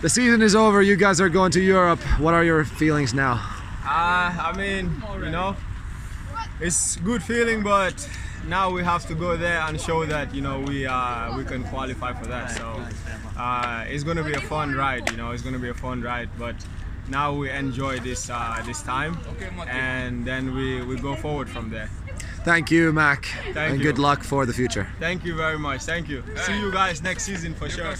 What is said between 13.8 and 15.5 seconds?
it's going to be a fun ride. You know, it's